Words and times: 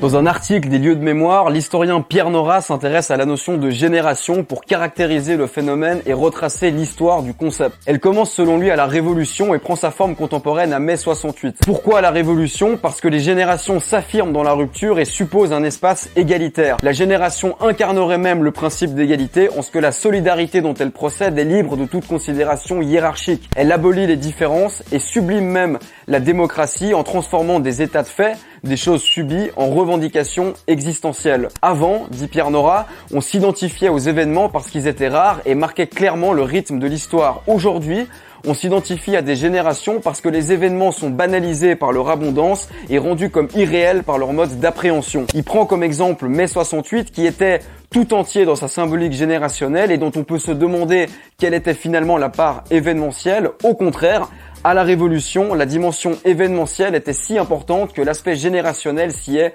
Dans 0.00 0.16
un 0.16 0.26
article 0.26 0.68
des 0.68 0.78
lieux 0.78 0.94
de 0.94 1.02
mémoire, 1.02 1.50
l'historien 1.50 2.00
Pierre 2.02 2.30
Nora 2.30 2.60
s'intéresse 2.60 3.10
à 3.10 3.16
la 3.16 3.26
notion 3.26 3.56
de 3.56 3.68
génération 3.68 4.44
pour 4.44 4.60
caractériser 4.60 5.36
le 5.36 5.48
phénomène 5.48 6.02
et 6.06 6.12
retracer 6.12 6.70
l'histoire 6.70 7.24
du 7.24 7.34
concept. 7.34 7.74
Elle 7.84 7.98
commence 7.98 8.30
selon 8.30 8.58
lui 8.58 8.70
à 8.70 8.76
la 8.76 8.86
Révolution 8.86 9.56
et 9.56 9.58
prend 9.58 9.74
sa 9.74 9.90
forme 9.90 10.14
contemporaine 10.14 10.72
à 10.72 10.78
mai 10.78 10.96
68. 10.96 11.56
Pourquoi 11.66 12.00
la 12.00 12.12
Révolution? 12.12 12.76
Parce 12.76 13.00
que 13.00 13.08
les 13.08 13.18
générations 13.18 13.80
s'affirment 13.80 14.32
dans 14.32 14.44
la 14.44 14.52
rupture 14.52 15.00
et 15.00 15.04
supposent 15.04 15.52
un 15.52 15.64
espace 15.64 16.10
égalitaire. 16.14 16.76
La 16.84 16.92
génération 16.92 17.56
incarnerait 17.60 18.18
même 18.18 18.44
le 18.44 18.52
principe 18.52 18.94
d'égalité 18.94 19.48
en 19.58 19.62
ce 19.62 19.72
que 19.72 19.80
la 19.80 19.90
solidarité 19.90 20.60
dont 20.60 20.74
elle 20.74 20.92
procède 20.92 21.36
est 21.36 21.44
libre 21.44 21.76
de 21.76 21.86
toute 21.86 22.06
considération 22.06 22.82
hiérarchique. 22.82 23.50
Elle 23.56 23.72
abolit 23.72 24.06
les 24.06 24.16
différences 24.16 24.84
et 24.92 25.00
sublime 25.00 25.46
même 25.46 25.80
la 26.06 26.20
démocratie 26.20 26.94
en 26.94 27.02
transformant 27.02 27.58
des 27.58 27.82
états 27.82 28.04
de 28.04 28.08
fait 28.08 28.36
des 28.64 28.76
choses 28.76 29.02
subies 29.02 29.50
en 29.56 29.68
revendications 29.68 30.54
existentielles. 30.66 31.48
Avant, 31.62 32.06
dit 32.10 32.26
Pierre 32.26 32.50
Nora, 32.50 32.86
on 33.12 33.20
s'identifiait 33.20 33.88
aux 33.88 33.98
événements 33.98 34.48
parce 34.48 34.70
qu'ils 34.70 34.86
étaient 34.86 35.08
rares 35.08 35.40
et 35.46 35.54
marquaient 35.54 35.86
clairement 35.86 36.32
le 36.32 36.42
rythme 36.42 36.78
de 36.78 36.86
l'histoire. 36.86 37.42
Aujourd'hui, 37.46 38.06
on 38.46 38.54
s'identifie 38.54 39.16
à 39.16 39.22
des 39.22 39.36
générations 39.36 40.00
parce 40.00 40.20
que 40.20 40.28
les 40.28 40.52
événements 40.52 40.92
sont 40.92 41.10
banalisés 41.10 41.74
par 41.74 41.92
leur 41.92 42.08
abondance 42.08 42.68
et 42.88 42.98
rendus 42.98 43.30
comme 43.30 43.48
irréels 43.54 44.04
par 44.04 44.18
leur 44.18 44.32
mode 44.32 44.60
d'appréhension. 44.60 45.26
Il 45.34 45.44
prend 45.44 45.66
comme 45.66 45.82
exemple 45.82 46.28
mai 46.28 46.46
68 46.46 47.10
qui 47.10 47.26
était 47.26 47.60
tout 47.90 48.14
entier 48.14 48.44
dans 48.44 48.54
sa 48.54 48.68
symbolique 48.68 49.12
générationnelle 49.12 49.90
et 49.90 49.98
dont 49.98 50.12
on 50.14 50.22
peut 50.22 50.38
se 50.38 50.52
demander 50.52 51.06
quelle 51.38 51.54
était 51.54 51.74
finalement 51.74 52.16
la 52.16 52.28
part 52.28 52.64
événementielle. 52.70 53.50
Au 53.64 53.74
contraire, 53.74 54.28
à 54.68 54.74
la 54.74 54.82
Révolution, 54.82 55.54
la 55.54 55.64
dimension 55.64 56.18
événementielle 56.26 56.94
était 56.94 57.14
si 57.14 57.38
importante 57.38 57.94
que 57.94 58.02
l'aspect 58.02 58.36
générationnel 58.36 59.12
s'y 59.12 59.38
est 59.38 59.54